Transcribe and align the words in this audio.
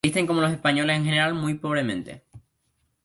Visten 0.07 0.25
como 0.25 0.41
los 0.41 0.51
españoles 0.51 0.97
en 0.97 1.05
general 1.05 1.35
muy 1.35 1.53
pobremente. 1.53 2.23